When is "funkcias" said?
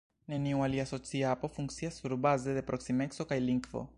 1.57-2.01